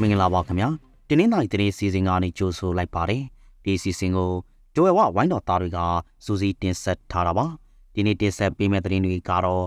[0.00, 0.68] မင်္ဂလာပါခင်ဗျာ
[1.08, 3.22] တင်းနှင်းနိုင်တင်းစီစဉ်ကနေကြိုဆိုလိုက်ပါတယ်
[3.64, 4.30] ဒီစီစဉ်ကို
[4.74, 5.78] ဒိုဝဲဝဝိုင်းတော်သားတွေက
[6.24, 7.46] စူးစီးတင်ဆက်ထားတာပါ
[7.94, 9.64] ဒီနေ့တင်ဆက်ပေးမယ့်သတင်းတွေကတော့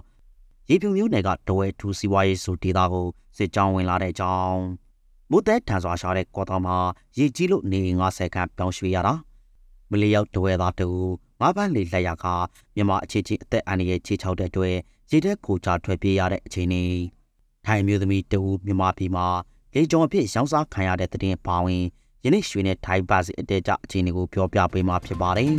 [0.70, 4.59] ရေဖြူမျိုးနယ်ကဒိုဝဲထူစီဝါရေးဆိုဒေတာကိုစစ်ကြောင်းဝင်လာတဲ့အကြောင်း
[5.32, 6.78] မိုးသက်ထန်စွာရှာတဲ့ကော်တော်မှာ
[7.17, 9.14] ရေကြီးလို့နေ90ခန့်ပြောင်းရွှေ့ရတာ
[9.89, 10.88] မလေးရောက်ဒိုဝဲသားတူ
[11.42, 12.26] ငါးပန်းလေးလက်ရက
[12.76, 14.76] မြန်မာအခြေချင်းအသက်အန္တရာယ်ခြေချောက်တဲ့အတွက်
[15.12, 16.92] ရေတဲ့ကိုချထွက်ပြေးရတဲ့အချိန်นี้
[17.66, 19.28] ထိုင်မျိုးသမီးတူမြန်မာပြည်မှာ
[19.78, 21.84] လေကြောင်အဖြစ်ရောင်းစားခံရတဲ့တဲ့တင်ပါဝင်
[22.23, 25.54] ယနေ့ရွှေနဲ့ထိုင်ပါစီအတဲကြအခြေအနေကိုပြောပြပေးမှာဖြစ်ပါတယ်။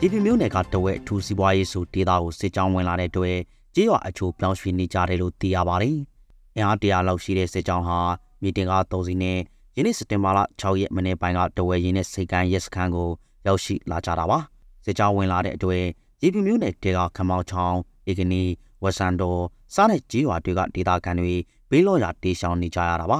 [0.00, 3.36] ဒီပြမျိုးနယ်ကတဝဲအထူးစီးပွားရေးဆိုဒေတာကိုစစ်ကြောင်းဝင်လာတဲ့အတွက်
[3.74, 5.96] ကြေးရွာအချို့ပြောင်းရွှေ့နေကြတယ်လို့သိရပါတယ်။
[6.56, 7.98] အင်အားတရာလောက်ရှိတဲ့စစ်ကြောင်းဟာ
[8.42, 9.38] မီတင်ကား၃စီးနဲ့
[9.76, 13.08] ယနေ့စက်တင်ဘာလ6ရက်မနေ့ပိုင်းကတဝဲရင်းနဲ့စိတ်ကမ်းရက်စခန်းကို
[13.46, 14.38] ရောက်ရှိလာကြတာပါ။
[14.84, 15.84] စစ်ကြောင်းဝင်လာတဲ့အတွက်
[16.22, 17.78] ရေပြမျိုးနယ်တေကခမောက်ချောင်း
[18.10, 18.44] ဧကနီ
[18.82, 19.40] ဝဆန်တော်
[19.74, 21.34] စားတဲ့ကြေးရွာတွေကဒေတာကန်တွေ
[21.70, 23.18] ဘေးလော့ရာတေးရှောင်နေကြရတာပါ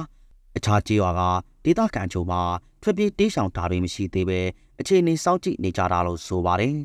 [0.57, 1.21] အခြားကြေးရွာက
[1.63, 2.41] ဒေတာကန်ချိုမှာ
[2.81, 4.39] ထွက်ပြေးတေးရှောင်တာတွေမရှိသေးပဲ
[4.79, 6.75] အခြေအနေစောင့်ကြည့်နေကြတာလို့ဆိုပါတယ်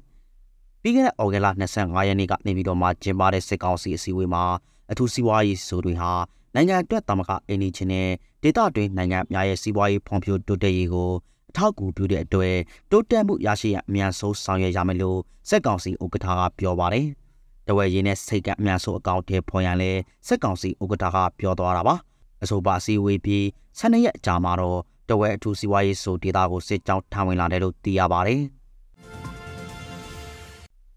[0.83, 1.47] ပြီးခဲ့တဲ့ဩဂုတ်လ
[1.77, 4.45] 25ရက်နေ့ကနေပြီးတော့မှကျင်းပတဲ့စစ်ကောင်စီအစည်းအဝေးမှာ
[4.91, 6.13] အထူးစီးပွားရေးဆိုတွေဟာ
[6.55, 8.09] နိုင်ငံအတွက်တမကအင်းဒီချင်းနဲ့
[8.43, 11.11] ဒေတာတွင်နိုင်ငံများရဲ့စီးပွားရေးဖွံ့ဖြိုးတိုးတက်ရေးကို
[11.51, 12.57] အထောက်အကူပြုတဲ့အတွက်
[12.91, 15.19] တိုးတက်မှုရရှိရအမြန်ဆုံးဆောင်ရွက်ရမယ်လို့
[15.49, 17.07] စက်ကောင်စီဥက္ကဋ္ဌကပြောပါတယ်။
[17.67, 19.91] တဝဲရင်းနဲ့စိတ်ကအများဆုံးအကောင့်ထဲဖော်ရန်လဲ
[20.27, 21.95] စက်ကောင်စီဥက္ကဋ္ဌကပြောသွားတာပါ
[22.43, 23.45] အဆိုပါအစည်းအဝေးပြီး
[23.79, 28.43] 12ရက်ကြာမှာတော့တဝဲအထူးစီးပွားရေးဆိုဒေတာကိုစစ်ကြောင်းထမ်းဝင်လာတယ်လို့သိရပါတယ်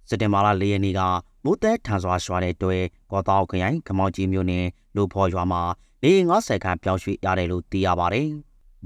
[0.10, 1.02] စက်တင်ဘာလ၄ရက်နေ့က
[1.44, 2.78] မိုးသက်ထန်စွာရွာတဲ့တွဲ
[3.12, 5.62] ကောတောက်ခရိုင်ခမောင်ကြီးမြို့နယ်လူဖော်ရွာမှာ
[6.04, 8.30] နေ90ခန်းပြောင်းရွှေ့ရတယ်လို့သိရပါတယ်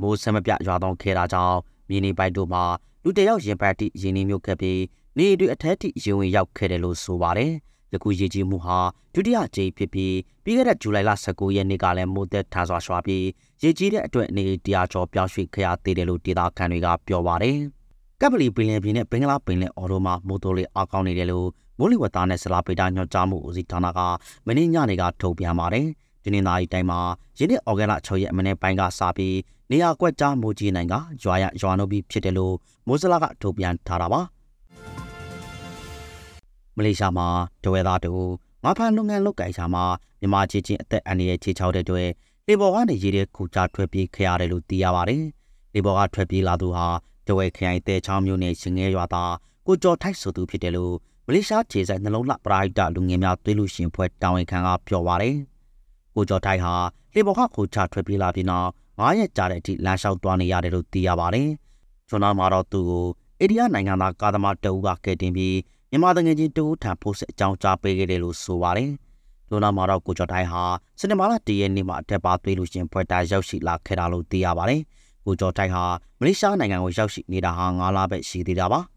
[0.01, 1.57] မိုးဆမပြရွာသွန်းခဲ့တာကြောင့်
[1.89, 2.63] မြေနေပိုက်တို့မှာ
[3.03, 4.81] လူတယောက်ရင်ပတ်တိရင်းနှီးမြို့ခဲ့ပြီး
[5.17, 7.53] နေတွေအထက်ထိရင်ဝင်ရောက်ခဲ့တယ်လို့ဆိုပါတယ်
[7.94, 8.79] ယခုရေကြီးမှုဟာ
[9.13, 13.25] ဒုတိယကြိမ်ဖြစ်ပြီးပြီးခဲ့တဲ့ဇူလိုင်လ19ရက်နေ့ကလည်းမိုးသက်ထန်စွာရွာပြီး
[13.63, 17.57] ရေကြီးတဲ့အတွက်နေတရားကျော်ပြောင်းရွှေ့ခရသေးတယ်လို့ဒေသခံတွေကပြောပါတယ်။
[18.22, 21.47] ကပ်ပလီပင်လယ်ပြင်နဲ့ဘင်္ဂလားပင်လယ်အော်တို့မှာမိုးတိုးလေးအကောင်းနေတယ်လို့
[21.78, 24.00] မိုးလေဝသနဲ့ဇလာပေတာညွှန်ကြားမှုဦးစီးဌာနက
[24.46, 25.88] မင်းညနေကထုတ်ပြန်ပါတယ်။
[26.23, 27.00] ဒီနေ့သားရီတိုင်းမှာ
[27.40, 29.38] ယနေ့ဩဂုတ်လ6ရက်မနေ့ပိုင်းကစပြီး
[29.72, 32.56] နေရာကွက်ကြားမိုးကြီးနိုင်ကရွာရရွာနိုးပြီးဖြစ်တယ်လို့
[32.88, 34.22] မိုးစလာကထုတ်ပြန်ထားတာပါ။
[36.77, 37.27] မလေးရှားမှာ
[37.63, 38.27] ဒဝဲသားတို့
[38.63, 39.85] ငါးဖမ်းလုပ်ငန်းလုပ်ကိုင်ရှာမှာ
[40.19, 42.03] မြန်မာချင်းချင်းအသက်အန္တရာယ်ချေချောက်တဲ့တွေ
[42.47, 45.23] လေဘော်ကနေရေးတဲ့ခုချထွက်ပြေးခရတယ်လို့သိရပါတယ်။
[45.73, 46.87] လေဘော်ကထွက်ပြေးလာသူဟာ
[47.27, 49.33] ဒဝဲခရိုင်တဲချောင်းမြို့နယ်ရှင်ငဲရွာသား
[49.67, 50.95] ကိုကျော်ထိုက်ဆိုသူဖြစ်တယ်လို့
[51.27, 55.35] မလေးရှားခြေဆိုင်နှလုံးလှပရိုက်တာလူငယ်များသွေးလူရှင်ဖွဲ့တာဝန်ခံကပြောပါတယ်။
[56.15, 56.73] ကိုကျော်ထိုက်ဟာ
[57.13, 61.49] လေဘော်ကခုချထွက်ပြေးလာပြီးနောက်9ရက်ကြာတဲ့အထိလမ်းလျှောက်သွားနေရတယ်လို့သိရပါတယ်။
[62.09, 63.05] ကျွန်တော်မှာတော့သူကို
[63.39, 65.55] အိန္ဒိယနိုင်ငံသားကာသမားတအူးကကဲတင်ပြီး
[65.94, 68.91] မြန်မာတငယ်ချင်းတူထံဖို့ဆက်အကြောင်းကြားပေးခဲ့တယ်လို့ဆိုပါတယ်။
[69.49, 70.64] လူနာမာတော့ကိုကျော်တိုင်းဟာ
[70.99, 74.82] စနေမာလာတရက်နေ့မှာအထက်ပါသွေးလူရှင်ဖွဲ့တာရောက်ရှိလာခဲ့တာလို့သိရပါတယ်။
[75.26, 75.84] ကိုကျော်တိုင်းဟာ
[76.20, 78.79] မလေးရှားနိုင်ငံကိုရောက်ရှိနေတာဟာ9လပဲရှိသေးတာပါ။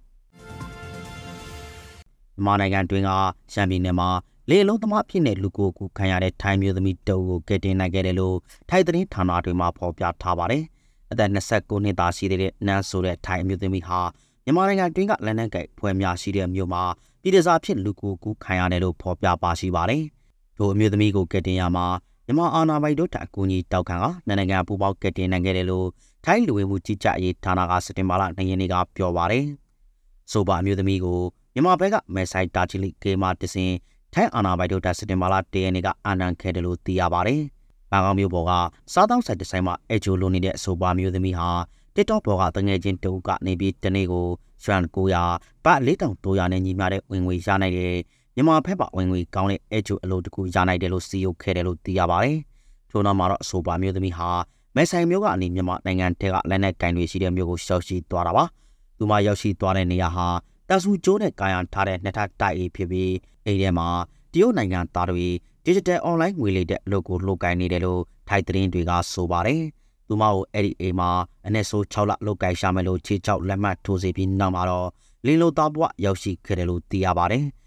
[2.35, 3.11] မြန်မာနိုင်ငံတွင်းက
[3.53, 4.09] ရှမ်းပြည်နယ်မှာ
[4.51, 8.37] လေလုံးသမားဖြစ်တဲ့လူကိုကူခံရတဲ့ထိုင်းမျိုးသမီးတုပ်ကိုကယ်တင်နိုင်ခဲ့တယ်လို့
[8.71, 10.63] ထိုင်းသတင်းဌာနတွေမှာဖော်ပြထားပါတယ်။
[11.13, 14.01] အသက်29နှစ်သားရှိတဲ့နန်းဆိုတဲ့ထိုင်းမျိုးသမီးဟာ
[14.47, 16.83] မြန်မာနိုင်ငံတွင်းကလက်နက်ကင်ဖွဲ့များရှိတဲ့မြို့မှာ
[17.23, 20.03] ပြည်ထစားဖြစ်လူကိုကူးခံရတယ်လို့ဖော်ပြပါရှိပါတယ်။
[20.59, 21.87] ဒိုအမျိုးသမီးကိုကက်တင်ရမှာ
[22.27, 25.87] မြန်မာအာဏာပိုင်တို့ထအကူအညီတောက်ခံကနိုင်ငံပူပေါင်းကက်တင်နိုင်ခဲ့တယ်လို့
[26.25, 29.45] ထိုင်းလူဝင်မှုကြီးကြပ်ရေးဌာနကစတင်မာလာနိုင်ရင်တွေကပြောပါတယ်။
[30.33, 31.21] ဆိုပါအမျိုးသမီးကို
[31.55, 33.73] မြန်မာဘက်ကမဲဆိုင်တာချီလီကေမာတစင်
[34.13, 37.41] ထိုင်းအာဏာပိုင်တို့ထစတင်မာလာတရနေကအန်တန်ခဲ့တယ်လို့သိရပါတယ်။
[37.91, 38.53] ဘန်ကောက်မြို့ပေါ်က
[38.93, 41.49] စားတောင်းဆိုင်ဒီဇိုင်းမှာအဂျိုလိုနေတဲ့အဆိုပါမျိုးသမီးဟာ
[41.97, 44.27] TikTok ပေါ်ကတငယ်ချင်းတူကနေပြီးတနေ့ကို
[44.65, 47.95] ရွှန်900ပတ်4300နဲ့ညီမျှတဲ့ဝင်ငွေရနိုင်တဲ့
[48.35, 52.39] မြန်မာဖက်ပါဝင်ငွေကောင်းတဲ့အကျိုးအလုပ်တကူရနိုင်တယ်လို့စီယုတ်ခဲ့တယ်လို့သိရပါတယ်။
[52.91, 54.31] ထို့နောက်မှာတော့အဆိုပါမျိုးသမီးဟာ
[54.77, 58.45] မဲဆိုင်မျိုးကနေမြန်မာနိုင်ငံထဲကလက်နက်ကင်တွေရှိတဲ့မျိုးကိုရှောက်ရှိသွားတာပါ။
[58.99, 60.27] သူမရောက်ရှိသွားတဲ့နေရာဟာ
[60.69, 63.13] တဆူကျိုးနဲ့ကာယံထားတဲ့နှစ်ထပ်တိုက်အေးဖြစ်ပြီး
[63.47, 63.89] အိမ်ထဲမှာ
[64.33, 65.27] တရုတ်နိုင်ငံသားတွေ
[65.67, 69.63] digital online ငွေလေးတဲ့အလုပ်ကိုလှုပ်ကိုင်နေတယ်လို့ထိုက်သတင်းတွေကဆိုပါတယ်။
[70.09, 71.11] သူမကိုအဲ့ဒီအိမ်မှာ
[71.47, 74.89] အနည်းဆုံး6လလောက်ကိုင်ရှာမယ်လို့ခြေချောက်လက်မှတ်ထိုးစီပြီးနောက်မှာတော့
[75.27, 77.45] လင်းလိုသားဘဝရောက်ရှိခဲ့တယ်လို့သိရပါတယ်။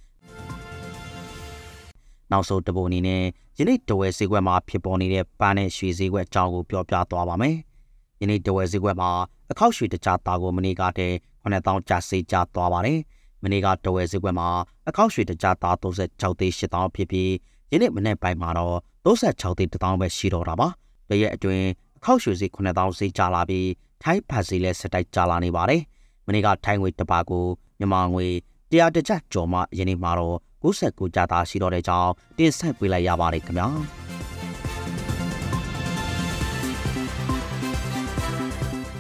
[2.31, 3.23] နောက်ဆုံးတပုတ်အနေနဲ့
[3.59, 7.55] ယနေ့တဝဲဈေးကွက်မှာဖြစ်ပေါ်နေတဲ့ပန်းနဲ့ရွှေဈေးကွက်အကြောင်းကိုပြောပြသွားပါမယ်။
[8.21, 9.09] ယနေ့တဝဲဈေးကွက်မှာ
[9.51, 12.99] အခောက်ရွှေတကြားသားကိုမနေ့ကတည်း9000ကျစေးကျသွားပါတယ်။
[13.43, 14.47] မနေ့ကတဝဲဈေးကွက်မှာ
[14.89, 17.31] အခောက်ရွှေတကြားသား36သိန်း8000ဖြစ်ပြီး
[17.71, 20.67] ယနေ့မနေ့ပိုင်းမှာတော့36သိန်း1000ပဲရှိတော့တာပါ။
[21.09, 23.69] တရက်အတွင်းအ ခောက်ရွှေဈေး9000ဈေးကျလာပြီး
[24.03, 25.81] ထိုင်းဖတ်ဈေးလည်းဆက်တိုက်ကျလာနေပါတယ်။
[26.27, 27.45] မနေ့ကထိုင်းငွေတစ်ပါကို
[27.79, 28.27] မြန်မာငွေ
[28.71, 33.67] တရားတစ်ချက်ကျော်မှယနေ့မှာတော့69ကြာသားရှိတော့တဲ့ကြောင်းတင်ဆက်ပေးလိုက်ရပါတယ်ခင်ဗျာ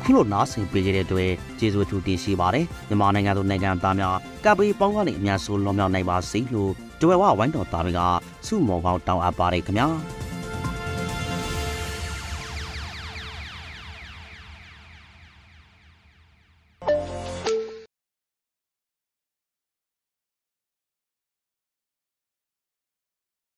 [0.03, 4.15] ခုလိုနားဆင်ပေးကြတဲ့အတွက်ကျေးဇူးအထူးတင်ရှိပါတယ်မြန်မာနိုင်ငံသူနိုင်ငံသားများ
[4.45, 6.71] ကပ်ပေးပေါင်းကနေအများဆုံးလွန်မြောက်နိုင်ပါစေလို့
[7.01, 8.01] ကြွယ်ဝဝိုင်းတော်သားတွေက
[8.47, 10.16] စုမော်ကောင်းတောင်းအပ်ပါတယ်ခင်ဗျာ